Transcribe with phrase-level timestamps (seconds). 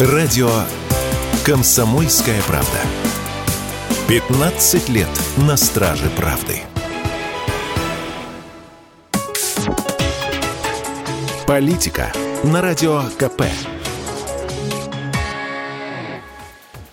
[0.00, 0.50] Радио
[1.46, 2.78] «Комсомольская правда».
[4.08, 6.62] 15 лет на страже правды.
[11.46, 12.12] Политика
[12.42, 13.44] на Радио КП.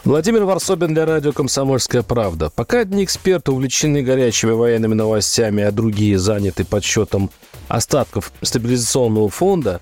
[0.03, 2.51] Владимир Варсобин для радио «Комсомольская правда».
[2.55, 7.31] Пока одни эксперты увлечены горячими военными новостями, а другие заняты подсчетом
[7.67, 9.81] остатков стабилизационного фонда,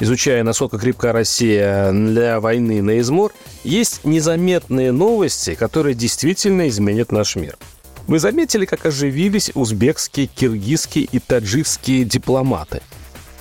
[0.00, 3.32] изучая, насколько крепка Россия для войны на измор,
[3.62, 7.56] есть незаметные новости, которые действительно изменят наш мир.
[8.06, 12.82] Вы заметили, как оживились узбекские, киргизские и таджикские дипломаты?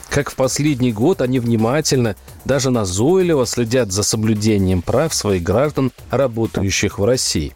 [0.10, 7.00] Как в последний год они внимательно, даже назойливо следят за соблюдением прав своих граждан, работающих
[7.00, 7.56] в России.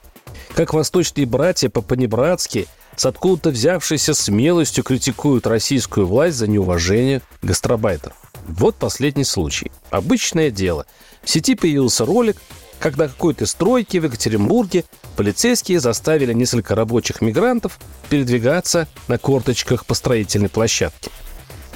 [0.55, 8.22] Как восточные братья по-понебратски с откуда-то взявшейся смелостью критикуют российскую власть за неуважение гастробайтеров.
[8.47, 9.71] Вот последний случай.
[9.89, 10.85] Обычное дело.
[11.23, 12.37] В сети появился ролик,
[12.79, 14.83] когда какой-то стройке в Екатеринбурге
[15.15, 21.09] полицейские заставили несколько рабочих мигрантов передвигаться на корточках по строительной площадке.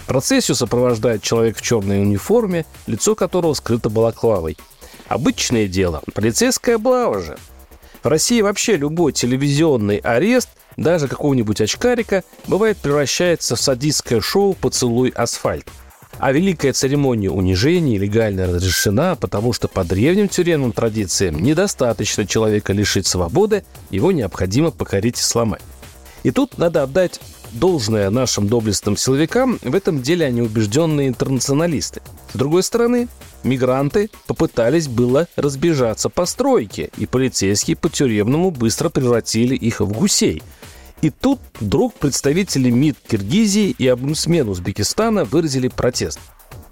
[0.05, 4.57] Процессию сопровождает человек в черной униформе, лицо которого скрыто балаклавой.
[5.07, 6.02] Обычное дело.
[6.13, 7.37] Полицейская облава же.
[8.03, 15.09] В России вообще любой телевизионный арест, даже какого-нибудь очкарика, бывает превращается в садистское шоу «Поцелуй
[15.09, 15.67] асфальт».
[16.19, 23.05] А великая церемония унижения легально разрешена, потому что по древним тюремным традициям недостаточно человека лишить
[23.05, 25.61] свободы, его необходимо покорить и сломать.
[26.23, 27.19] И тут надо отдать
[27.51, 32.01] должное нашим доблестным силовикам, в этом деле они убежденные интернационалисты.
[32.33, 33.07] С другой стороны,
[33.43, 40.41] мигранты попытались было разбежаться по стройке, и полицейские по тюремному быстро превратили их в гусей–
[41.01, 46.19] и тут вдруг представители МИД Киргизии и омбудсмен Узбекистана выразили протест.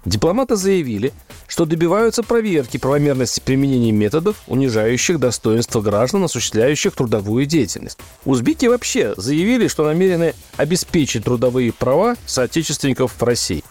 [0.04, 1.12] Дипломаты заявили,
[1.48, 7.98] что добиваются проверки правомерности применения методов, унижающих достоинство граждан, осуществляющих трудовую деятельность.
[8.24, 13.64] Узбеки вообще заявили, что намерены обеспечить трудовые права соотечественников в России.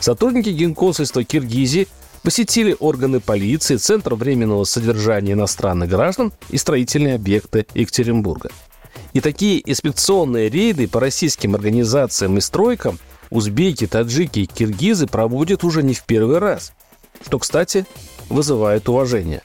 [0.00, 1.88] Сотрудники генконсульства Киргизии
[2.22, 8.50] посетили органы полиции, Центр временного содержания иностранных граждан и строительные объекты Екатеринбурга.
[9.18, 15.82] И такие инспекционные рейды по российским организациям и стройкам узбеки, таджики и киргизы проводят уже
[15.82, 16.72] не в первый раз.
[17.26, 17.84] Что, кстати,
[18.28, 19.42] вызывает уважение.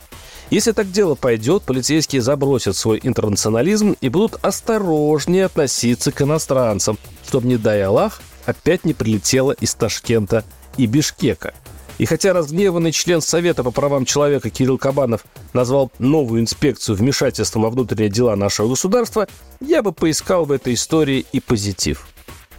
[0.51, 7.47] Если так дело пойдет, полицейские забросят свой интернационализм и будут осторожнее относиться к иностранцам, чтобы,
[7.47, 10.45] не дай Аллах, опять не прилетело из Ташкента
[10.77, 11.55] и Бишкека–
[11.97, 17.69] и хотя разгневанный член Совета по правам человека Кирилл Кабанов назвал новую инспекцию вмешательством во
[17.69, 19.27] внутренние дела нашего государства,
[19.59, 22.07] я бы поискал в этой истории и позитив.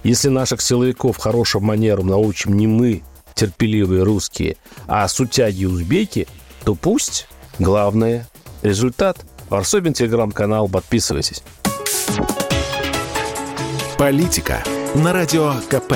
[0.02, 3.02] Если наших силовиков хорошим манерам научим не мы,
[3.34, 4.56] терпеливые русские,
[4.86, 6.28] а сутяги узбеки,
[6.64, 7.26] то пусть.
[7.58, 8.28] Главное–
[8.62, 9.24] результат.
[9.48, 11.42] Варсобин, телеграм-канал, подписывайтесь.
[13.96, 14.62] Политика
[14.94, 15.94] на радио КП.